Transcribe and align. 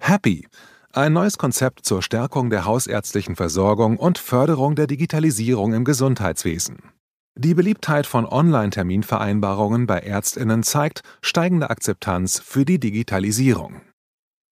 Happy. 0.00 0.48
Ein 0.92 1.12
neues 1.12 1.38
Konzept 1.38 1.84
zur 1.84 2.02
Stärkung 2.02 2.50
der 2.50 2.64
hausärztlichen 2.64 3.36
Versorgung 3.36 3.96
und 3.98 4.18
Förderung 4.18 4.74
der 4.74 4.86
Digitalisierung 4.86 5.74
im 5.74 5.84
Gesundheitswesen. 5.84 6.78
Die 7.36 7.54
Beliebtheit 7.54 8.06
von 8.06 8.26
Online-Terminvereinbarungen 8.26 9.86
bei 9.86 10.00
Ärztinnen 10.00 10.62
zeigt 10.62 11.02
steigende 11.20 11.70
Akzeptanz 11.70 12.40
für 12.40 12.64
die 12.64 12.80
Digitalisierung. 12.80 13.82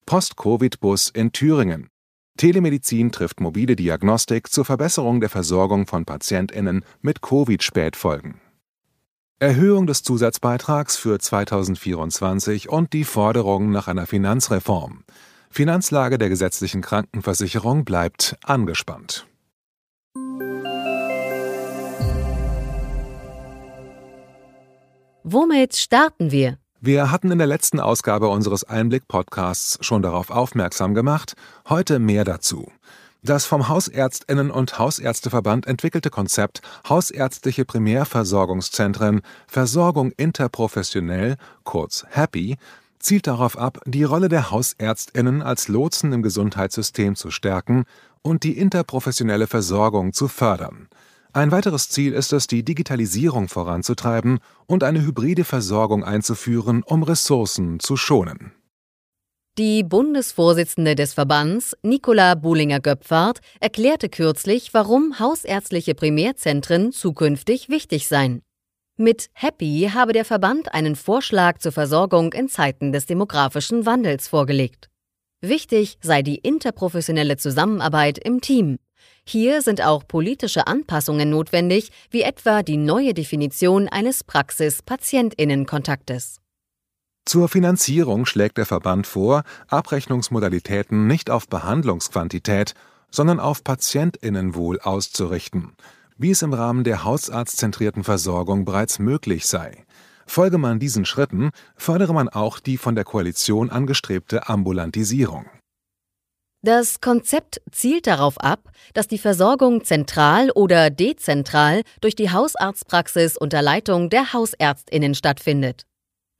Post-Covid-Bus 0.06 1.10
in 1.10 1.32
Thüringen. 1.32 1.88
Telemedizin 2.36 3.10
trifft 3.10 3.40
mobile 3.40 3.74
Diagnostik 3.74 4.52
zur 4.52 4.64
Verbesserung 4.64 5.20
der 5.20 5.30
Versorgung 5.30 5.86
von 5.86 6.04
Patientinnen 6.04 6.84
mit 7.00 7.20
Covid-Spätfolgen. 7.20 8.40
Erhöhung 9.40 9.86
des 9.86 10.02
Zusatzbeitrags 10.02 10.96
für 10.96 11.18
2024 11.18 12.68
und 12.68 12.92
die 12.92 13.04
Forderung 13.04 13.70
nach 13.70 13.88
einer 13.88 14.06
Finanzreform. 14.06 15.04
Finanzlage 15.50 16.18
der 16.18 16.28
gesetzlichen 16.28 16.82
Krankenversicherung 16.82 17.84
bleibt 17.84 18.36
angespannt. 18.44 19.26
Womit 25.24 25.76
starten 25.76 26.30
wir? 26.30 26.58
Wir 26.80 27.10
hatten 27.10 27.30
in 27.32 27.38
der 27.38 27.46
letzten 27.46 27.80
Ausgabe 27.80 28.28
unseres 28.28 28.64
Einblick-Podcasts 28.64 29.78
schon 29.84 30.00
darauf 30.00 30.30
aufmerksam 30.30 30.94
gemacht, 30.94 31.34
heute 31.68 31.98
mehr 31.98 32.24
dazu. 32.24 32.70
Das 33.22 33.44
vom 33.44 33.68
Hausärztinnen 33.68 34.50
und 34.50 34.78
Hausärzteverband 34.78 35.66
entwickelte 35.66 36.08
Konzept 36.08 36.62
Hausärztliche 36.88 37.64
Primärversorgungszentren 37.64 39.22
Versorgung 39.48 40.12
interprofessionell, 40.12 41.36
kurz 41.64 42.06
HAPPY, 42.12 42.56
zielt 42.98 43.26
darauf 43.26 43.58
ab, 43.58 43.80
die 43.86 44.04
Rolle 44.04 44.28
der 44.28 44.50
Hausärztinnen 44.50 45.42
als 45.42 45.68
Lotsen 45.68 46.12
im 46.12 46.22
Gesundheitssystem 46.22 47.14
zu 47.14 47.30
stärken 47.30 47.84
und 48.22 48.44
die 48.44 48.58
interprofessionelle 48.58 49.46
Versorgung 49.46 50.12
zu 50.12 50.28
fördern. 50.28 50.88
Ein 51.32 51.52
weiteres 51.52 51.88
Ziel 51.88 52.14
ist 52.14 52.32
es, 52.32 52.46
die 52.46 52.64
Digitalisierung 52.64 53.48
voranzutreiben 53.48 54.38
und 54.66 54.82
eine 54.82 55.02
hybride 55.02 55.44
Versorgung 55.44 56.02
einzuführen, 56.02 56.82
um 56.82 57.02
Ressourcen 57.02 57.80
zu 57.80 57.96
schonen. 57.96 58.52
Die 59.58 59.82
Bundesvorsitzende 59.82 60.94
des 60.94 61.14
Verbands, 61.14 61.76
Nicola 61.82 62.34
Buhlinger-Göpfert, 62.36 63.40
erklärte 63.60 64.08
kürzlich, 64.08 64.72
warum 64.72 65.18
hausärztliche 65.18 65.96
Primärzentren 65.96 66.92
zukünftig 66.92 67.68
wichtig 67.68 68.06
seien. 68.06 68.42
Mit 69.00 69.30
Happy 69.32 69.88
habe 69.94 70.12
der 70.12 70.24
Verband 70.24 70.74
einen 70.74 70.96
Vorschlag 70.96 71.58
zur 71.58 71.70
Versorgung 71.70 72.32
in 72.32 72.48
Zeiten 72.48 72.90
des 72.90 73.06
demografischen 73.06 73.86
Wandels 73.86 74.26
vorgelegt. 74.26 74.90
Wichtig 75.40 75.98
sei 76.00 76.22
die 76.22 76.34
interprofessionelle 76.34 77.36
Zusammenarbeit 77.36 78.18
im 78.18 78.40
Team. 78.40 78.80
Hier 79.24 79.62
sind 79.62 79.82
auch 79.82 80.08
politische 80.08 80.66
Anpassungen 80.66 81.30
notwendig, 81.30 81.92
wie 82.10 82.22
etwa 82.22 82.64
die 82.64 82.76
neue 82.76 83.14
Definition 83.14 83.86
eines 83.86 84.24
Praxis-Patientinnen-Kontaktes. 84.24 86.40
Zur 87.24 87.48
Finanzierung 87.48 88.26
schlägt 88.26 88.58
der 88.58 88.66
Verband 88.66 89.06
vor, 89.06 89.44
Abrechnungsmodalitäten 89.68 91.06
nicht 91.06 91.30
auf 91.30 91.46
Behandlungsquantität, 91.46 92.74
sondern 93.12 93.38
auf 93.38 93.62
Patientinnenwohl 93.62 94.80
auszurichten, 94.80 95.76
wie 96.18 96.32
es 96.32 96.42
im 96.42 96.52
Rahmen 96.52 96.84
der 96.84 97.04
hausarztzentrierten 97.04 98.04
Versorgung 98.04 98.64
bereits 98.64 98.98
möglich 98.98 99.46
sei. 99.46 99.86
Folge 100.26 100.58
man 100.58 100.78
diesen 100.78 101.04
Schritten, 101.06 101.50
fördere 101.76 102.12
man 102.12 102.28
auch 102.28 102.58
die 102.58 102.76
von 102.76 102.94
der 102.94 103.04
Koalition 103.04 103.70
angestrebte 103.70 104.48
Ambulantisierung. 104.48 105.46
Das 106.62 107.00
Konzept 107.00 107.62
zielt 107.70 108.08
darauf 108.08 108.38
ab, 108.38 108.72
dass 108.92 109.06
die 109.06 109.18
Versorgung 109.18 109.84
zentral 109.84 110.50
oder 110.50 110.90
dezentral 110.90 111.82
durch 112.00 112.16
die 112.16 112.30
Hausarztpraxis 112.30 113.36
unter 113.36 113.62
Leitung 113.62 114.10
der 114.10 114.32
Hausärztinnen 114.32 115.14
stattfindet. 115.14 115.86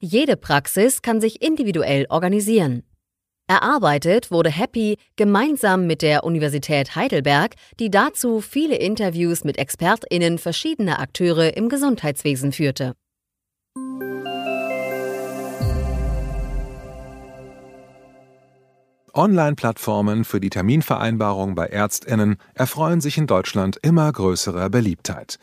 Jede 0.01 0.37
Praxis 0.37 1.03
kann 1.03 1.21
sich 1.21 1.41
individuell 1.41 2.07
organisieren. 2.09 2.83
Erarbeitet 3.51 4.31
wurde 4.31 4.51
Happy 4.51 4.99
gemeinsam 5.17 5.87
mit 5.87 6.03
der 6.03 6.25
Universität 6.25 6.95
Heidelberg, 6.95 7.55
die 7.81 7.91
dazu 7.91 8.43
viele 8.43 8.77
Interviews 8.77 9.43
mit 9.43 9.57
Expertinnen 9.57 10.37
verschiedener 10.37 11.01
Akteure 11.01 11.57
im 11.57 11.71
Gesundheitswesen 11.71 12.53
führte. 12.53 12.93
Online-Plattformen 19.15 20.25
für 20.25 20.41
die 20.41 20.51
Terminvereinbarung 20.51 21.55
bei 21.55 21.69
Ärztinnen 21.69 22.37
erfreuen 22.53 23.01
sich 23.01 23.17
in 23.17 23.27
Deutschland 23.27 23.79
immer 23.81 24.13
größerer 24.13 24.69
Beliebtheit. 24.69 25.39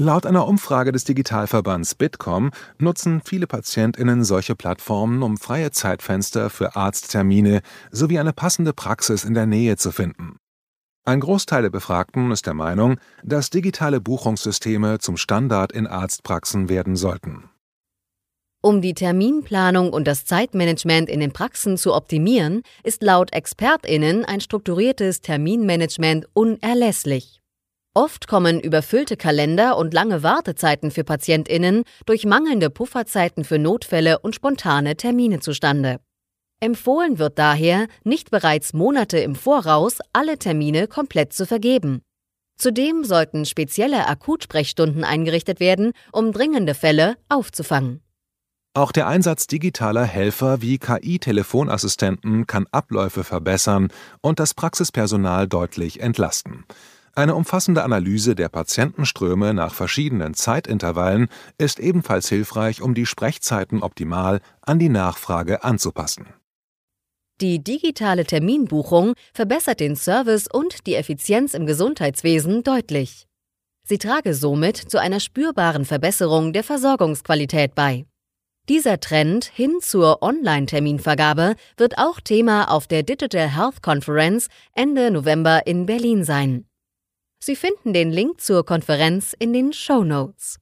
Laut 0.00 0.26
einer 0.26 0.46
Umfrage 0.46 0.92
des 0.92 1.02
Digitalverbands 1.02 1.96
Bitkom 1.96 2.52
nutzen 2.78 3.20
viele 3.20 3.48
Patientinnen 3.48 4.22
solche 4.22 4.54
Plattformen, 4.54 5.24
um 5.24 5.36
freie 5.38 5.72
Zeitfenster 5.72 6.50
für 6.50 6.76
Arzttermine 6.76 7.62
sowie 7.90 8.20
eine 8.20 8.32
passende 8.32 8.72
Praxis 8.72 9.24
in 9.24 9.34
der 9.34 9.46
Nähe 9.46 9.76
zu 9.76 9.90
finden. 9.90 10.36
Ein 11.04 11.18
Großteil 11.18 11.62
der 11.62 11.70
Befragten 11.70 12.30
ist 12.30 12.46
der 12.46 12.54
Meinung, 12.54 13.00
dass 13.24 13.50
digitale 13.50 14.00
Buchungssysteme 14.00 15.00
zum 15.00 15.16
Standard 15.16 15.72
in 15.72 15.88
Arztpraxen 15.88 16.68
werden 16.68 16.94
sollten. 16.94 17.50
Um 18.62 18.80
die 18.80 18.94
Terminplanung 18.94 19.92
und 19.92 20.06
das 20.06 20.24
Zeitmanagement 20.26 21.08
in 21.08 21.18
den 21.18 21.32
Praxen 21.32 21.76
zu 21.76 21.92
optimieren, 21.92 22.62
ist 22.84 23.02
laut 23.02 23.32
Expertinnen 23.32 24.24
ein 24.24 24.40
strukturiertes 24.40 25.22
Terminmanagement 25.22 26.28
unerlässlich. 26.34 27.37
Oft 27.98 28.28
kommen 28.28 28.60
überfüllte 28.60 29.16
Kalender 29.16 29.76
und 29.76 29.92
lange 29.92 30.22
Wartezeiten 30.22 30.92
für 30.92 31.02
Patientinnen 31.02 31.82
durch 32.06 32.24
mangelnde 32.24 32.70
Pufferzeiten 32.70 33.42
für 33.42 33.58
Notfälle 33.58 34.20
und 34.20 34.36
spontane 34.36 34.96
Termine 34.96 35.40
zustande. 35.40 35.98
Empfohlen 36.60 37.18
wird 37.18 37.40
daher, 37.40 37.88
nicht 38.04 38.30
bereits 38.30 38.72
Monate 38.72 39.18
im 39.18 39.34
Voraus 39.34 39.98
alle 40.12 40.38
Termine 40.38 40.86
komplett 40.86 41.32
zu 41.32 41.44
vergeben. 41.44 42.02
Zudem 42.56 43.02
sollten 43.02 43.44
spezielle 43.44 44.06
Akutsprechstunden 44.06 45.02
eingerichtet 45.02 45.58
werden, 45.58 45.90
um 46.12 46.30
dringende 46.30 46.74
Fälle 46.74 47.16
aufzufangen. 47.28 48.00
Auch 48.74 48.92
der 48.92 49.08
Einsatz 49.08 49.48
digitaler 49.48 50.04
Helfer 50.04 50.62
wie 50.62 50.78
KI-Telefonassistenten 50.78 52.46
kann 52.46 52.68
Abläufe 52.70 53.24
verbessern 53.24 53.88
und 54.20 54.38
das 54.38 54.54
Praxispersonal 54.54 55.48
deutlich 55.48 55.98
entlasten. 55.98 56.64
Eine 57.18 57.34
umfassende 57.34 57.82
Analyse 57.82 58.36
der 58.36 58.48
Patientenströme 58.48 59.52
nach 59.52 59.74
verschiedenen 59.74 60.34
Zeitintervallen 60.34 61.26
ist 61.58 61.80
ebenfalls 61.80 62.28
hilfreich, 62.28 62.80
um 62.80 62.94
die 62.94 63.06
Sprechzeiten 63.06 63.82
optimal 63.82 64.40
an 64.60 64.78
die 64.78 64.88
Nachfrage 64.88 65.64
anzupassen. 65.64 66.28
Die 67.40 67.58
digitale 67.58 68.24
Terminbuchung 68.24 69.14
verbessert 69.34 69.80
den 69.80 69.96
Service 69.96 70.46
und 70.46 70.86
die 70.86 70.94
Effizienz 70.94 71.54
im 71.54 71.66
Gesundheitswesen 71.66 72.62
deutlich. 72.62 73.26
Sie 73.82 73.98
trage 73.98 74.32
somit 74.32 74.76
zu 74.76 75.00
einer 75.00 75.18
spürbaren 75.18 75.86
Verbesserung 75.86 76.52
der 76.52 76.62
Versorgungsqualität 76.62 77.74
bei. 77.74 78.06
Dieser 78.68 79.00
Trend 79.00 79.44
hin 79.44 79.78
zur 79.80 80.22
Online-Terminvergabe 80.22 81.56
wird 81.76 81.98
auch 81.98 82.20
Thema 82.20 82.70
auf 82.70 82.86
der 82.86 83.02
Digital 83.02 83.56
Health 83.56 83.82
Conference 83.82 84.46
Ende 84.72 85.10
November 85.10 85.66
in 85.66 85.84
Berlin 85.84 86.22
sein. 86.22 86.67
Sie 87.40 87.54
finden 87.54 87.92
den 87.92 88.10
Link 88.10 88.40
zur 88.40 88.66
Konferenz 88.66 89.34
in 89.38 89.52
den 89.52 89.72
Show 89.72 90.02
Notes. 90.02 90.58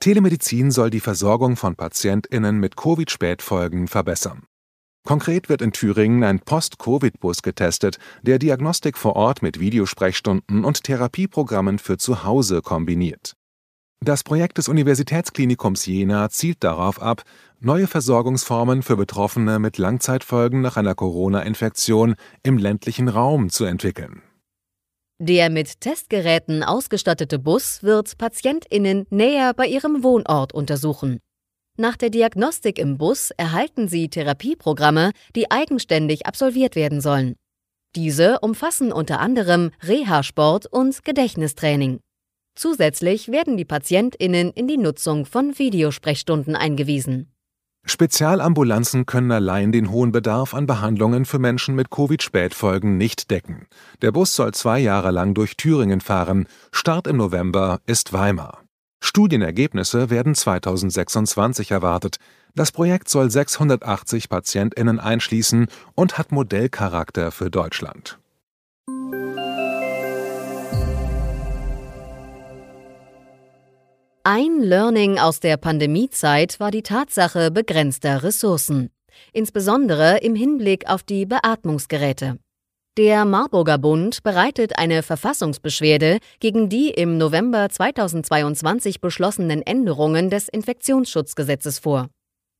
Telemedizin 0.00 0.70
soll 0.70 0.90
die 0.90 1.00
Versorgung 1.00 1.56
von 1.56 1.74
PatientInnen 1.74 2.60
mit 2.60 2.76
Covid-Spätfolgen 2.76 3.88
verbessern. 3.88 4.44
Konkret 5.04 5.48
wird 5.48 5.62
in 5.62 5.72
Thüringen 5.72 6.22
ein 6.22 6.40
Post-Covid-Bus 6.40 7.42
getestet, 7.42 7.98
der 8.22 8.38
Diagnostik 8.38 8.98
vor 8.98 9.16
Ort 9.16 9.42
mit 9.42 9.58
Videosprechstunden 9.58 10.64
und 10.64 10.84
Therapieprogrammen 10.84 11.78
für 11.78 11.96
zu 11.96 12.24
Hause 12.24 12.60
kombiniert. 12.60 13.36
Das 14.04 14.22
Projekt 14.22 14.58
des 14.58 14.68
Universitätsklinikums 14.68 15.86
Jena 15.86 16.28
zielt 16.28 16.62
darauf 16.62 17.00
ab, 17.00 17.22
neue 17.60 17.86
Versorgungsformen 17.86 18.82
für 18.82 18.96
Betroffene 18.96 19.58
mit 19.58 19.78
Langzeitfolgen 19.78 20.60
nach 20.60 20.76
einer 20.76 20.94
Corona-Infektion 20.94 22.14
im 22.42 22.58
ländlichen 22.58 23.08
Raum 23.08 23.50
zu 23.50 23.64
entwickeln. 23.64 24.22
Der 25.18 25.48
mit 25.48 25.80
Testgeräten 25.80 26.62
ausgestattete 26.62 27.38
Bus 27.38 27.82
wird 27.82 28.18
PatientInnen 28.18 29.06
näher 29.10 29.54
bei 29.54 29.66
ihrem 29.66 30.02
Wohnort 30.02 30.52
untersuchen. 30.52 31.20
Nach 31.78 31.96
der 31.96 32.10
Diagnostik 32.10 32.78
im 32.78 32.98
Bus 32.98 33.30
erhalten 33.36 33.88
sie 33.88 34.08
Therapieprogramme, 34.08 35.12
die 35.34 35.50
eigenständig 35.50 36.26
absolviert 36.26 36.76
werden 36.76 37.00
sollen. 37.00 37.34
Diese 37.94 38.40
umfassen 38.40 38.92
unter 38.92 39.20
anderem 39.20 39.70
Reha-Sport 39.82 40.66
und 40.66 41.02
Gedächtnistraining. 41.04 42.00
Zusätzlich 42.54 43.28
werden 43.28 43.56
die 43.56 43.64
PatientInnen 43.64 44.50
in 44.50 44.66
die 44.66 44.78
Nutzung 44.78 45.26
von 45.26 45.58
Videosprechstunden 45.58 46.56
eingewiesen. 46.56 47.32
Spezialambulanzen 47.88 49.06
können 49.06 49.30
allein 49.30 49.70
den 49.70 49.90
hohen 49.90 50.10
Bedarf 50.10 50.54
an 50.54 50.66
Behandlungen 50.66 51.24
für 51.24 51.38
Menschen 51.38 51.76
mit 51.76 51.90
Covid-Spätfolgen 51.90 52.96
nicht 52.98 53.30
decken. 53.30 53.68
Der 54.02 54.10
Bus 54.10 54.34
soll 54.34 54.52
zwei 54.52 54.80
Jahre 54.80 55.12
lang 55.12 55.34
durch 55.34 55.56
Thüringen 55.56 56.00
fahren. 56.00 56.48
Start 56.72 57.06
im 57.06 57.16
November 57.16 57.80
ist 57.86 58.12
Weimar. 58.12 58.62
Studienergebnisse 59.00 60.10
werden 60.10 60.34
2026 60.34 61.70
erwartet. 61.70 62.16
Das 62.56 62.72
Projekt 62.72 63.08
soll 63.08 63.30
680 63.30 64.28
PatientInnen 64.28 64.98
einschließen 64.98 65.68
und 65.94 66.18
hat 66.18 66.32
Modellcharakter 66.32 67.30
für 67.30 67.50
Deutschland. 67.50 68.18
Ein 74.28 74.60
Learning 74.60 75.20
aus 75.20 75.38
der 75.38 75.56
Pandemiezeit 75.56 76.58
war 76.58 76.72
die 76.72 76.82
Tatsache 76.82 77.52
begrenzter 77.52 78.24
Ressourcen, 78.24 78.90
insbesondere 79.32 80.18
im 80.18 80.34
Hinblick 80.34 80.88
auf 80.88 81.04
die 81.04 81.26
Beatmungsgeräte. 81.26 82.36
Der 82.98 83.24
Marburger 83.24 83.78
Bund 83.78 84.24
bereitet 84.24 84.80
eine 84.80 85.04
Verfassungsbeschwerde 85.04 86.18
gegen 86.40 86.68
die 86.68 86.90
im 86.90 87.18
November 87.18 87.68
2022 87.68 89.00
beschlossenen 89.00 89.62
Änderungen 89.62 90.28
des 90.28 90.48
Infektionsschutzgesetzes 90.48 91.78
vor. 91.78 92.08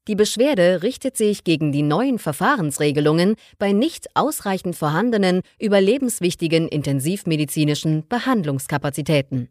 Die 0.06 0.14
Beschwerde 0.14 0.84
richtet 0.84 1.16
sich 1.16 1.42
gegen 1.42 1.72
die 1.72 1.82
neuen 1.82 2.20
Verfahrensregelungen 2.20 3.34
bei 3.58 3.72
nicht 3.72 4.06
ausreichend 4.14 4.76
vorhandenen 4.76 5.40
überlebenswichtigen 5.58 6.68
intensivmedizinischen 6.68 8.06
Behandlungskapazitäten. 8.06 9.48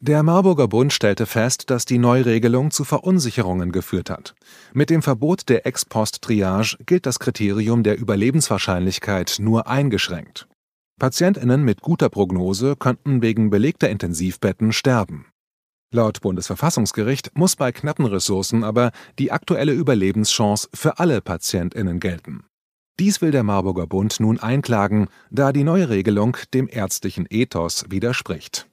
Der 0.00 0.22
Marburger 0.22 0.68
Bund 0.68 0.92
stellte 0.92 1.24
fest, 1.24 1.70
dass 1.70 1.86
die 1.86 1.96
Neuregelung 1.96 2.70
zu 2.70 2.84
Verunsicherungen 2.84 3.72
geführt 3.72 4.10
hat. 4.10 4.34
Mit 4.74 4.90
dem 4.90 5.00
Verbot 5.00 5.48
der 5.48 5.66
Ex-Post-Triage 5.66 6.76
gilt 6.84 7.06
das 7.06 7.18
Kriterium 7.18 7.82
der 7.82 7.98
Überlebenswahrscheinlichkeit 7.98 9.36
nur 9.38 9.68
eingeschränkt. 9.68 10.48
Patientinnen 10.98 11.64
mit 11.64 11.80
guter 11.80 12.10
Prognose 12.10 12.76
könnten 12.76 13.22
wegen 13.22 13.48
belegter 13.48 13.88
Intensivbetten 13.88 14.72
sterben. 14.72 15.26
Laut 15.94 16.20
Bundesverfassungsgericht 16.20 17.30
muss 17.34 17.56
bei 17.56 17.72
knappen 17.72 18.04
Ressourcen 18.04 18.64
aber 18.64 18.90
die 19.18 19.32
aktuelle 19.32 19.72
Überlebenschance 19.72 20.68
für 20.74 20.98
alle 20.98 21.22
Patientinnen 21.22 22.00
gelten. 22.00 22.44
Dies 22.98 23.22
will 23.22 23.30
der 23.30 23.44
Marburger 23.44 23.86
Bund 23.86 24.20
nun 24.20 24.38
einklagen, 24.40 25.08
da 25.30 25.52
die 25.52 25.64
neue 25.64 25.88
Regelung 25.88 26.36
dem 26.52 26.68
ärztlichen 26.70 27.26
Ethos 27.30 27.86
widerspricht. 27.88 28.68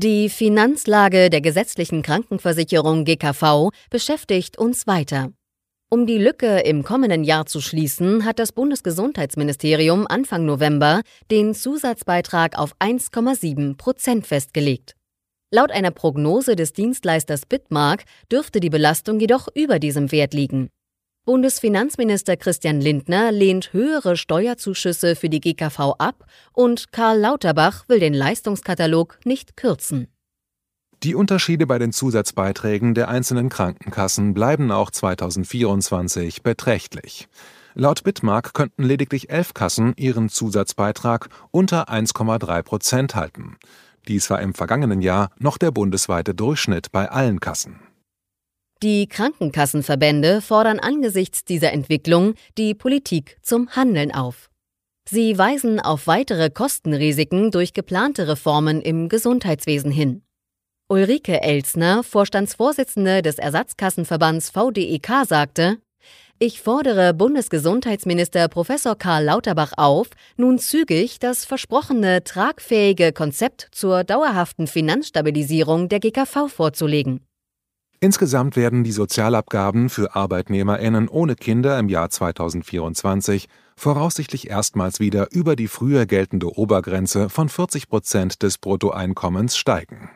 Die 0.00 0.28
Finanzlage 0.28 1.28
der 1.28 1.40
gesetzlichen 1.40 2.02
Krankenversicherung 2.02 3.04
GKV 3.04 3.70
beschäftigt 3.90 4.56
uns 4.56 4.86
weiter. 4.86 5.32
Um 5.90 6.06
die 6.06 6.18
Lücke 6.18 6.60
im 6.60 6.84
kommenden 6.84 7.24
Jahr 7.24 7.46
zu 7.46 7.60
schließen, 7.60 8.24
hat 8.24 8.38
das 8.38 8.52
Bundesgesundheitsministerium 8.52 10.06
Anfang 10.06 10.44
November 10.44 11.00
den 11.32 11.52
Zusatzbeitrag 11.52 12.56
auf 12.56 12.76
1,7 12.76 13.76
Prozent 13.76 14.28
festgelegt. 14.28 14.94
Laut 15.52 15.72
einer 15.72 15.90
Prognose 15.90 16.54
des 16.54 16.72
Dienstleisters 16.72 17.44
Bitmark 17.44 18.04
dürfte 18.30 18.60
die 18.60 18.70
Belastung 18.70 19.18
jedoch 19.18 19.48
über 19.52 19.80
diesem 19.80 20.12
Wert 20.12 20.32
liegen. 20.32 20.68
Bundesfinanzminister 21.28 22.38
Christian 22.38 22.80
Lindner 22.80 23.32
lehnt 23.32 23.74
höhere 23.74 24.16
Steuerzuschüsse 24.16 25.14
für 25.14 25.28
die 25.28 25.42
GKV 25.42 25.96
ab 25.98 26.24
und 26.54 26.90
Karl 26.90 27.18
Lauterbach 27.18 27.86
will 27.86 28.00
den 28.00 28.14
Leistungskatalog 28.14 29.18
nicht 29.26 29.54
kürzen. 29.54 30.08
Die 31.02 31.14
Unterschiede 31.14 31.66
bei 31.66 31.78
den 31.78 31.92
Zusatzbeiträgen 31.92 32.94
der 32.94 33.10
einzelnen 33.10 33.50
Krankenkassen 33.50 34.32
bleiben 34.32 34.72
auch 34.72 34.90
2024 34.90 36.42
beträchtlich. 36.42 37.28
Laut 37.74 38.04
Bitmark 38.04 38.54
könnten 38.54 38.84
lediglich 38.84 39.28
elf 39.28 39.52
Kassen 39.52 39.92
ihren 39.98 40.30
Zusatzbeitrag 40.30 41.28
unter 41.50 41.90
1,3 41.90 42.62
Prozent 42.62 43.14
halten. 43.14 43.58
Dies 44.08 44.30
war 44.30 44.40
im 44.40 44.54
vergangenen 44.54 45.02
Jahr 45.02 45.28
noch 45.38 45.58
der 45.58 45.72
bundesweite 45.72 46.34
Durchschnitt 46.34 46.90
bei 46.90 47.10
allen 47.10 47.38
Kassen. 47.38 47.80
Die 48.82 49.08
Krankenkassenverbände 49.08 50.40
fordern 50.40 50.78
angesichts 50.78 51.44
dieser 51.44 51.72
Entwicklung 51.72 52.34
die 52.56 52.74
Politik 52.74 53.36
zum 53.42 53.70
Handeln 53.70 54.14
auf. 54.14 54.50
Sie 55.10 55.36
weisen 55.36 55.80
auf 55.80 56.06
weitere 56.06 56.48
Kostenrisiken 56.48 57.50
durch 57.50 57.72
geplante 57.72 58.28
Reformen 58.28 58.80
im 58.80 59.08
Gesundheitswesen 59.08 59.90
hin. 59.90 60.22
Ulrike 60.88 61.42
Elsner, 61.42 62.04
Vorstandsvorsitzende 62.04 63.22
des 63.22 63.38
Ersatzkassenverbands 63.38 64.50
VDEK, 64.50 65.24
sagte, 65.26 65.78
ich 66.38 66.60
fordere 66.60 67.14
Bundesgesundheitsminister 67.14 68.46
Prof. 68.46 68.68
Karl 68.98 69.24
Lauterbach 69.24 69.72
auf, 69.76 70.10
nun 70.36 70.60
zügig 70.60 71.18
das 71.18 71.44
versprochene 71.44 72.22
tragfähige 72.22 73.12
Konzept 73.12 73.68
zur 73.72 74.04
dauerhaften 74.04 74.68
Finanzstabilisierung 74.68 75.88
der 75.88 75.98
GKV 75.98 76.46
vorzulegen. 76.46 77.27
Insgesamt 78.00 78.54
werden 78.54 78.84
die 78.84 78.92
Sozialabgaben 78.92 79.88
für 79.88 80.14
ArbeitnehmerInnen 80.14 81.08
ohne 81.08 81.34
Kinder 81.34 81.78
im 81.80 81.88
Jahr 81.88 82.10
2024 82.10 83.48
voraussichtlich 83.76 84.50
erstmals 84.50 85.00
wieder 85.00 85.28
über 85.32 85.56
die 85.56 85.66
früher 85.66 86.06
geltende 86.06 86.56
Obergrenze 86.56 87.28
von 87.28 87.48
40 87.48 87.88
Prozent 87.88 88.42
des 88.42 88.58
Bruttoeinkommens 88.58 89.56
steigen. 89.56 90.10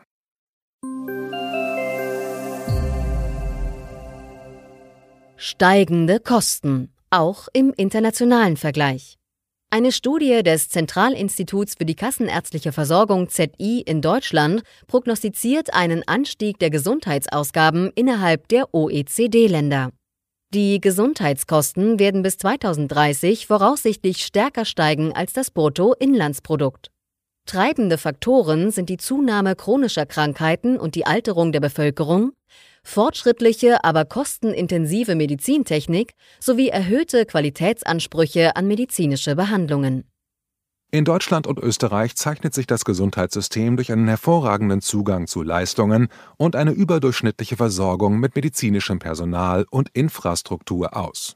Steigende 5.35 6.21
Kosten, 6.21 6.93
auch 7.09 7.49
im 7.51 7.73
internationalen 7.75 8.55
Vergleich. 8.55 9.17
Eine 9.73 9.91
Studie 9.91 10.43
des 10.43 10.69
Zentralinstituts 10.69 11.73
für 11.79 11.85
die 11.85 11.95
Kassenärztliche 11.95 12.71
Versorgung 12.71 13.27
ZI 13.27 13.81
in 13.81 14.03
Deutschland 14.03 14.61
prognostiziert 14.85 15.73
einen 15.73 16.07
Anstieg 16.07 16.59
der 16.59 16.69
Gesundheitsausgaben 16.69 17.89
innerhalb 17.95 18.47
der 18.49 18.71
OECD-Länder. 18.71 19.89
Die 20.53 20.79
Gesundheitskosten 20.79 21.97
werden 21.97 22.21
bis 22.21 22.37
2030 22.37 23.47
voraussichtlich 23.47 24.23
stärker 24.23 24.65
steigen 24.65 25.11
als 25.13 25.33
das 25.33 25.49
Bruttoinlandsprodukt. 25.49 26.91
Treibende 27.47 27.97
Faktoren 27.97 28.69
sind 28.69 28.89
die 28.89 28.97
Zunahme 28.97 29.55
chronischer 29.55 30.05
Krankheiten 30.05 30.77
und 30.77 30.93
die 30.93 31.07
Alterung 31.07 31.51
der 31.51 31.61
Bevölkerung, 31.61 32.33
fortschrittliche, 32.83 33.83
aber 33.83 34.05
kostenintensive 34.05 35.15
Medizintechnik 35.15 36.13
sowie 36.39 36.69
erhöhte 36.69 37.25
Qualitätsansprüche 37.25 38.55
an 38.55 38.67
medizinische 38.67 39.35
Behandlungen. 39.35 40.05
In 40.93 41.05
Deutschland 41.05 41.47
und 41.47 41.57
Österreich 41.57 42.15
zeichnet 42.15 42.53
sich 42.53 42.67
das 42.67 42.85
Gesundheitssystem 42.85 43.77
durch 43.77 43.91
einen 43.91 44.07
hervorragenden 44.07 44.79
Zugang 44.79 45.25
zu 45.25 45.41
Leistungen 45.41 46.07
und 46.37 46.55
eine 46.55 46.69
überdurchschnittliche 46.69 47.57
Versorgung 47.57 48.19
mit 48.19 48.35
medizinischem 48.35 48.99
Personal 48.99 49.65
und 49.71 49.89
Infrastruktur 49.93 50.95
aus. 50.95 51.35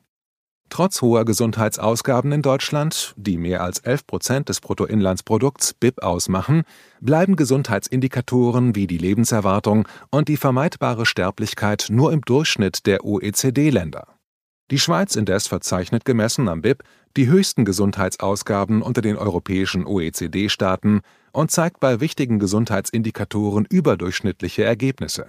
Trotz 0.70 1.02
hoher 1.02 1.24
Gesundheitsausgaben 1.24 2.32
in 2.32 2.42
Deutschland, 2.42 3.14
die 3.16 3.38
mehr 3.38 3.62
als 3.62 3.80
11 3.80 4.06
Prozent 4.06 4.50
des 4.50 4.60
Bruttoinlandsprodukts 4.60 5.74
BIP 5.74 6.04
ausmachen, 6.04 6.64
bleiben 7.00 7.36
Gesundheitsindikatoren 7.36 8.76
wie 8.76 8.86
die 8.86 8.98
Lebenserwartung 8.98 9.88
und 10.12 10.28
die 10.28 10.38
vermeidbare 10.38 11.06
Sterblichkeit 11.06 11.88
nur 11.90 12.12
im 12.12 12.22
Durchschnitt 12.22 12.86
der 12.86 13.06
OECD-Länder. 13.06 14.08
Die 14.70 14.80
Schweiz 14.80 15.16
indes 15.16 15.48
verzeichnet 15.48 16.04
gemessen 16.04 16.50
am 16.50 16.62
BIP 16.62 16.84
die 17.16 17.28
höchsten 17.28 17.64
Gesundheitsausgaben 17.64 18.82
unter 18.82 19.02
den 19.02 19.16
europäischen 19.16 19.86
OECD-Staaten 19.86 21.02
und 21.32 21.52
zeigt 21.52 21.80
bei 21.80 22.02
wichtigen 22.02 22.38
Gesundheitsindikatoren 22.40 23.66
überdurchschnittliche 23.70 24.66
Ergebnisse. 24.66 25.28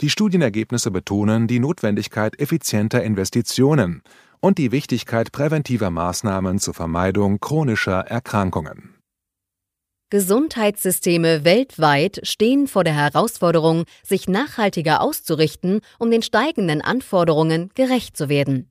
Die 0.00 0.10
Studienergebnisse 0.10 0.92
betonen 0.92 1.48
die 1.48 1.58
Notwendigkeit 1.58 2.38
effizienter 2.38 3.02
Investitionen 3.02 4.02
und 4.40 4.58
die 4.58 4.72
Wichtigkeit 4.72 5.32
präventiver 5.32 5.90
Maßnahmen 5.90 6.58
zur 6.58 6.74
Vermeidung 6.74 7.40
chronischer 7.40 8.00
Erkrankungen. 8.00 8.94
Gesundheitssysteme 10.10 11.44
weltweit 11.44 12.20
stehen 12.22 12.66
vor 12.66 12.82
der 12.82 12.94
Herausforderung, 12.94 13.84
sich 14.02 14.26
nachhaltiger 14.26 15.02
auszurichten, 15.02 15.80
um 15.98 16.10
den 16.10 16.22
steigenden 16.22 16.80
Anforderungen 16.80 17.70
gerecht 17.74 18.16
zu 18.16 18.30
werden. 18.30 18.70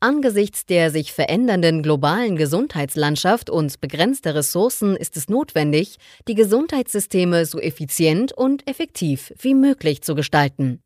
Angesichts 0.00 0.66
der 0.66 0.90
sich 0.90 1.14
verändernden 1.14 1.82
globalen 1.82 2.36
Gesundheitslandschaft 2.36 3.48
und 3.48 3.80
begrenzter 3.80 4.34
Ressourcen 4.34 4.94
ist 4.94 5.16
es 5.16 5.30
notwendig, 5.30 5.96
die 6.28 6.34
Gesundheitssysteme 6.34 7.46
so 7.46 7.58
effizient 7.58 8.34
und 8.34 8.68
effektiv 8.68 9.32
wie 9.40 9.54
möglich 9.54 10.02
zu 10.02 10.14
gestalten. 10.14 10.82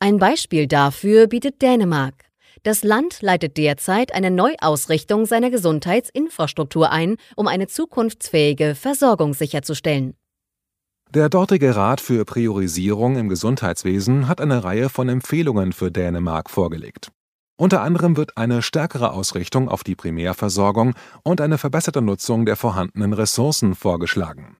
Ein 0.00 0.18
Beispiel 0.18 0.66
dafür 0.66 1.28
bietet 1.28 1.62
Dänemark. 1.62 2.27
Das 2.62 2.82
Land 2.82 3.22
leitet 3.22 3.56
derzeit 3.56 4.14
eine 4.14 4.30
Neuausrichtung 4.30 5.26
seiner 5.26 5.50
Gesundheitsinfrastruktur 5.50 6.90
ein, 6.90 7.16
um 7.36 7.46
eine 7.46 7.66
zukunftsfähige 7.66 8.74
Versorgung 8.74 9.34
sicherzustellen. 9.34 10.14
Der 11.14 11.30
dortige 11.30 11.74
Rat 11.74 12.02
für 12.02 12.24
Priorisierung 12.26 13.16
im 13.16 13.28
Gesundheitswesen 13.30 14.28
hat 14.28 14.42
eine 14.42 14.62
Reihe 14.64 14.90
von 14.90 15.08
Empfehlungen 15.08 15.72
für 15.72 15.90
Dänemark 15.90 16.50
vorgelegt. 16.50 17.10
Unter 17.56 17.80
anderem 17.80 18.16
wird 18.16 18.36
eine 18.36 18.62
stärkere 18.62 19.12
Ausrichtung 19.12 19.68
auf 19.68 19.82
die 19.82 19.96
Primärversorgung 19.96 20.94
und 21.24 21.40
eine 21.40 21.58
verbesserte 21.58 22.02
Nutzung 22.02 22.44
der 22.44 22.56
vorhandenen 22.56 23.14
Ressourcen 23.14 23.74
vorgeschlagen. 23.74 24.58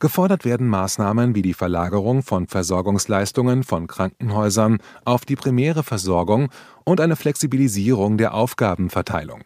Gefordert 0.00 0.44
werden 0.44 0.66
Maßnahmen 0.68 1.34
wie 1.34 1.42
die 1.42 1.54
Verlagerung 1.54 2.22
von 2.22 2.48
Versorgungsleistungen 2.48 3.62
von 3.62 3.86
Krankenhäusern 3.86 4.78
auf 5.04 5.24
die 5.24 5.36
primäre 5.36 5.84
Versorgung 5.84 6.50
und 6.84 7.00
eine 7.00 7.16
Flexibilisierung 7.16 8.18
der 8.18 8.34
Aufgabenverteilung. 8.34 9.42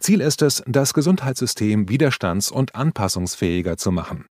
Ziel 0.00 0.20
ist 0.20 0.42
es, 0.42 0.62
das 0.66 0.94
Gesundheitssystem 0.94 1.88
widerstands- 1.88 2.50
und 2.50 2.74
anpassungsfähiger 2.74 3.76
zu 3.76 3.92
machen. 3.92 4.26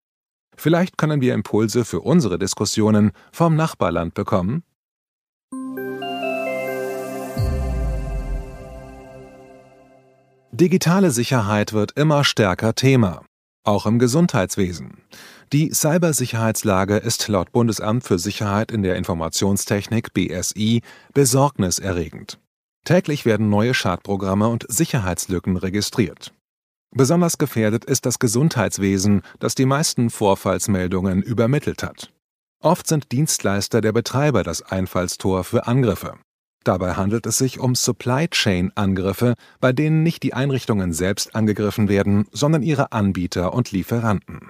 Vielleicht 0.57 0.99
können 0.99 1.21
wir 1.21 1.33
Impulse 1.33 1.85
für 1.85 2.01
unsere 2.01 2.39
Diskussionen 2.39 3.13
vom 3.33 3.55
Nachbarland 3.55 4.15
bekommen? 4.15 4.65
Digitale 10.51 11.11
Sicherheit 11.11 11.73
wird 11.73 11.93
immer 11.93 12.25
stärker 12.25 12.75
Thema, 12.75 13.25
auch 13.65 13.87
im 13.87 13.99
Gesundheitswesen. 13.99 14.99
Die 15.53 15.73
Cybersicherheitslage 15.73 16.97
ist 16.97 17.29
laut 17.29 17.53
Bundesamt 17.53 18.05
für 18.05 18.19
Sicherheit 18.19 18.73
in 18.73 18.83
der 18.83 18.97
Informationstechnik 18.97 20.15
BSI 20.15 20.83
besorgniserregend. 21.15 22.39
Täglich 22.85 23.25
werden 23.25 23.49
neue 23.49 23.75
Schadprogramme 23.75 24.49
und 24.49 24.67
Sicherheitslücken 24.69 25.57
registriert. 25.57 26.33
Besonders 26.95 27.39
gefährdet 27.39 27.85
ist 27.85 28.07
das 28.07 28.19
Gesundheitswesen, 28.19 29.23
das 29.39 29.55
die 29.55 29.67
meisten 29.67 30.11
Vorfallsmeldungen 30.11 31.23
übermittelt 31.23 31.83
hat. 31.83 32.13
Oft 32.61 32.87
sind 32.87 33.13
Dienstleister 33.13 33.81
der 33.81 33.93
Betreiber 33.93 34.43
das 34.43 34.63
Einfallstor 34.63 35.45
für 35.45 35.67
Angriffe. 35.67 36.19
Dabei 36.65 36.95
handelt 36.95 37.27
es 37.27 37.39
sich 37.39 37.59
um 37.59 37.75
Supply 37.75 38.29
Chain 38.29 38.73
Angriffe, 38.75 39.35
bei 39.61 39.73
denen 39.73 40.03
nicht 40.03 40.23
die 40.23 40.35
Einrichtungen 40.35 40.93
selbst 40.93 41.35
angegriffen 41.35 41.89
werden, 41.89 42.27
sondern 42.31 42.63
ihre 42.63 42.93
Anbieter 42.93 43.53
und 43.53 43.73
Lieferanten. 43.73 44.49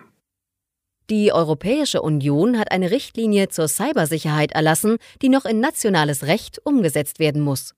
Die 1.10 1.32
Europäische 1.32 2.00
Union 2.00 2.58
hat 2.58 2.70
eine 2.70 2.90
Richtlinie 2.90 3.48
zur 3.48 3.68
Cybersicherheit 3.68 4.52
erlassen, 4.52 4.98
die 5.20 5.28
noch 5.28 5.44
in 5.44 5.60
nationales 5.60 6.24
Recht 6.26 6.60
umgesetzt 6.64 7.18
werden 7.18 7.42
muss. 7.42 7.74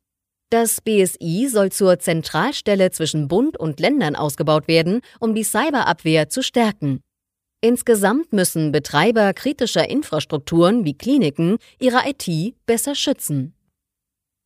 Das 0.50 0.80
BSI 0.80 1.48
soll 1.50 1.72
zur 1.72 1.98
Zentralstelle 1.98 2.90
zwischen 2.90 3.28
Bund 3.28 3.56
und 3.56 3.80
Ländern 3.80 4.14
ausgebaut 4.14 4.68
werden, 4.68 5.00
um 5.18 5.34
die 5.34 5.42
Cyberabwehr 5.42 6.28
zu 6.28 6.42
stärken. 6.42 7.00
Insgesamt 7.60 8.32
müssen 8.32 8.72
Betreiber 8.72 9.32
kritischer 9.32 9.88
Infrastrukturen 9.88 10.84
wie 10.84 10.94
Kliniken 10.94 11.56
ihre 11.80 12.02
IT 12.06 12.54
besser 12.66 12.94
schützen. 12.94 13.54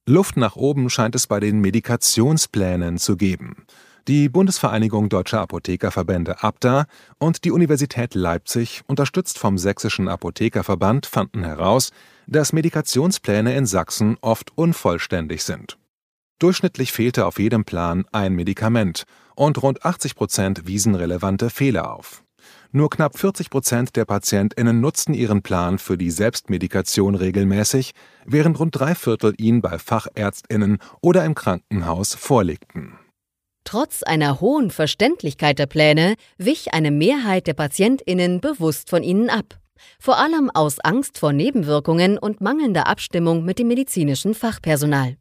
Luft 0.09 0.39
nach 0.39 0.57
oben 0.57 0.89
scheint 0.89 1.15
es 1.15 1.27
bei 1.27 1.39
den 1.39 1.61
Medikationsplänen 1.61 2.97
zu 2.97 3.19
geben. 3.19 3.67
Die 4.09 4.31
Bundesvereinigung 4.31 5.11
Deutscher 5.11 5.43
Apothekerverbände 5.43 6.43
ABDA 6.43 6.87
und 7.19 7.45
die 7.45 7.51
Universität 7.51 8.15
Leipzig, 8.15 8.81
unterstützt 8.87 9.39
vom 9.39 9.59
Sächsischen 9.59 10.09
Apothekerverband, 10.09 11.05
fanden 11.05 11.45
heraus, 11.45 11.91
dass 12.27 12.55
Medikationspläne 12.55 13.55
in 13.55 13.67
Sachsen 13.67 14.17
oft 14.23 14.57
unvollständig 14.57 15.45
sind. 15.45 15.77
Durchschnittlich 16.39 16.93
fehlte 16.93 17.27
auf 17.27 17.39
jedem 17.39 17.67
Plan 17.67 18.07
ein 18.11 18.33
Medikament 18.33 19.05
und 19.35 19.63
rund 19.63 19.85
80 19.85 20.15
Prozent 20.15 20.67
wiesen 20.67 20.95
relevante 20.95 21.51
Fehler 21.51 21.95
auf. 21.95 22.25
Nur 22.71 22.91
knapp 22.91 23.19
40 23.19 23.49
Prozent 23.49 23.97
der 23.97 24.05
PatientInnen 24.05 24.79
nutzten 24.81 25.15
ihren 25.15 25.41
Plan 25.41 25.79
für 25.79 25.97
die 25.97 26.11
Selbstmedikation 26.11 27.15
regelmäßig, 27.15 27.93
während 28.31 28.59
rund 28.59 28.79
drei 28.79 28.95
Viertel 28.95 29.35
ihn 29.39 29.61
bei 29.61 29.79
FachärztInnen 29.79 30.79
oder 31.01 31.25
im 31.25 31.35
Krankenhaus 31.35 32.15
vorlegten. 32.15 32.99
Trotz 33.65 34.03
einer 34.03 34.41
hohen 34.41 34.71
Verständlichkeit 34.71 35.59
der 35.59 35.67
Pläne 35.67 36.15
wich 36.39 36.73
eine 36.73 36.91
Mehrheit 36.91 37.47
der 37.47 37.55
PatientInnen 37.55 38.41
bewusst 38.41 38.89
von 38.89 39.03
ihnen 39.03 39.29
ab. 39.29 39.59
Vor 40.01 40.19
allem 40.19 40.51
aus 40.51 40.81
Angst 40.81 41.19
vor 41.19 41.33
Nebenwirkungen 41.33 42.19
und 42.19 42.41
mangelnder 42.41 42.87
Abstimmung 42.87 43.45
mit 43.45 43.59
dem 43.59 43.69
medizinischen 43.69 44.35
Fachpersonal. 44.35 45.17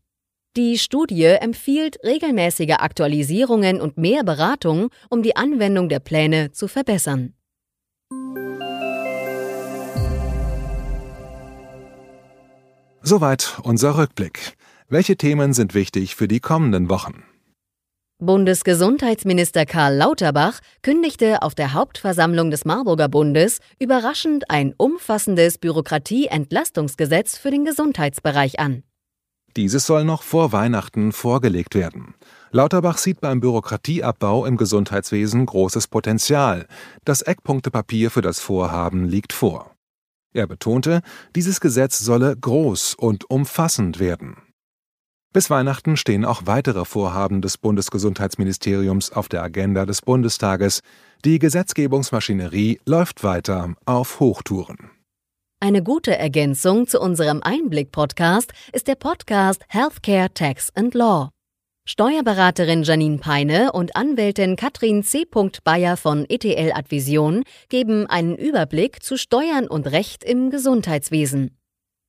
Die 0.56 0.80
Studie 0.80 1.26
empfiehlt 1.26 1.98
regelmäßige 2.04 2.78
Aktualisierungen 2.80 3.80
und 3.80 3.98
mehr 3.98 4.24
Beratung, 4.24 4.90
um 5.10 5.22
die 5.22 5.36
Anwendung 5.36 5.88
der 5.88 6.00
Pläne 6.00 6.52
zu 6.52 6.68
verbessern. 6.68 7.37
Soweit 13.10 13.60
unser 13.64 13.98
Rückblick. 13.98 14.58
Welche 14.90 15.16
Themen 15.16 15.54
sind 15.54 15.74
wichtig 15.74 16.18
für 16.18 16.28
die 16.28 16.42
kommenden 16.42 16.90
Wochen? 16.90 17.24
Bundesgesundheitsminister 18.20 19.66
Karl 19.66 19.96
Lauterbach 19.96 20.60
kündigte 20.84 21.42
auf 21.42 21.56
der 21.56 21.72
Hauptversammlung 21.72 22.52
des 22.52 22.66
Marburger 22.66 23.08
Bundes 23.08 23.60
überraschend 23.80 24.52
ein 24.52 24.74
umfassendes 24.76 25.58
Bürokratieentlastungsgesetz 25.58 27.38
für 27.38 27.50
den 27.50 27.64
Gesundheitsbereich 27.64 28.60
an. 28.60 28.84
Dieses 29.56 29.86
soll 29.86 30.04
noch 30.04 30.22
vor 30.22 30.52
Weihnachten 30.52 31.14
vorgelegt 31.14 31.76
werden. 31.76 32.14
Lauterbach 32.52 32.98
sieht 32.98 33.22
beim 33.22 33.40
Bürokratieabbau 33.40 34.46
im 34.46 34.58
Gesundheitswesen 34.58 35.46
großes 35.46 35.88
Potenzial. 35.88 36.68
Das 37.06 37.22
Eckpunktepapier 37.22 38.12
für 38.12 38.22
das 38.22 38.42
Vorhaben 38.42 39.06
liegt 39.06 39.32
vor. 39.32 39.77
Er 40.38 40.46
betonte, 40.46 41.02
dieses 41.36 41.60
Gesetz 41.60 41.98
solle 41.98 42.38
groß 42.38 42.94
und 42.94 43.28
umfassend 43.28 43.98
werden. 43.98 44.38
Bis 45.34 45.50
Weihnachten 45.50 45.98
stehen 45.98 46.26
auch 46.26 46.44
weitere 46.46 46.86
Vorhaben 46.86 47.42
des 47.42 47.58
Bundesgesundheitsministeriums 47.58 49.12
auf 49.12 49.30
der 49.30 49.42
Agenda 49.42 49.88
des 49.88 50.04
Bundestages. 50.04 50.82
Die 51.26 51.40
Gesetzgebungsmaschinerie 51.40 52.80
läuft 52.86 53.24
weiter 53.24 53.74
auf 53.86 54.20
Hochtouren. 54.20 54.92
Eine 55.60 55.82
gute 55.82 56.16
Ergänzung 56.16 56.86
zu 56.86 57.00
unserem 57.00 57.42
Einblick-Podcast 57.42 58.54
ist 58.74 58.88
der 58.88 58.94
Podcast 58.94 59.66
Healthcare 59.70 60.32
Tax 60.32 60.70
and 60.76 60.94
Law. 60.94 61.32
Steuerberaterin 61.90 62.84
Janine 62.84 63.18
Peine 63.18 63.72
und 63.72 63.96
Anwältin 63.96 64.58
Katrin 64.58 65.04
C. 65.04 65.26
Bayer 65.64 65.96
von 65.96 66.26
ETL 66.28 66.74
Advision 66.74 67.46
geben 67.70 68.08
einen 68.08 68.36
Überblick 68.36 69.02
zu 69.02 69.16
Steuern 69.16 69.68
und 69.68 69.88
Recht 69.88 70.26
im 70.26 70.50
Gesundheitswesen. 70.50 71.58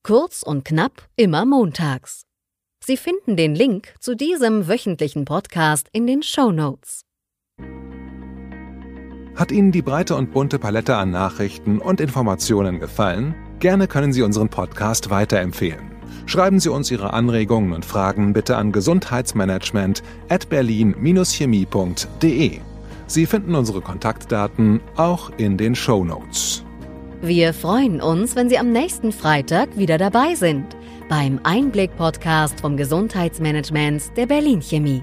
Kurz 0.02 0.42
und 0.42 0.64
knapp, 0.64 1.08
immer 1.14 1.44
montags. 1.44 2.22
Sie 2.84 2.96
finden 2.96 3.36
den 3.36 3.54
Link 3.54 3.94
zu 4.00 4.16
diesem 4.16 4.66
wöchentlichen 4.66 5.24
Podcast 5.24 5.86
in 5.92 6.08
den 6.08 6.24
Show 6.24 6.50
Notes. 6.50 7.02
Hat 9.36 9.52
Ihnen 9.52 9.70
die 9.70 9.82
breite 9.82 10.16
und 10.16 10.32
bunte 10.32 10.58
Palette 10.58 10.96
an 10.96 11.12
Nachrichten 11.12 11.78
und 11.78 12.00
Informationen 12.00 12.80
gefallen? 12.80 13.36
Gerne 13.60 13.86
können 13.86 14.12
Sie 14.12 14.22
unseren 14.22 14.48
Podcast 14.48 15.10
weiterempfehlen. 15.10 15.87
Schreiben 16.26 16.60
Sie 16.60 16.70
uns 16.70 16.90
Ihre 16.90 17.12
Anregungen 17.12 17.72
und 17.72 17.84
Fragen 17.84 18.32
bitte 18.32 18.56
an 18.56 18.72
gesundheitsmanagement 18.72 20.02
at 20.28 20.48
berlin-chemie.de. 20.48 22.60
Sie 23.06 23.26
finden 23.26 23.54
unsere 23.54 23.80
Kontaktdaten 23.80 24.80
auch 24.96 25.30
in 25.38 25.56
den 25.56 25.74
Show 25.74 26.04
Notes. 26.04 26.64
Wir 27.22 27.52
freuen 27.52 28.00
uns, 28.00 28.36
wenn 28.36 28.48
Sie 28.48 28.58
am 28.58 28.70
nächsten 28.70 29.12
Freitag 29.12 29.76
wieder 29.76 29.98
dabei 29.98 30.34
sind 30.34 30.76
beim 31.08 31.40
Einblick-Podcast 31.42 32.60
vom 32.60 32.76
Gesundheitsmanagement 32.76 34.16
der 34.16 34.26
Berlin 34.26 34.60
Chemie. 34.60 35.02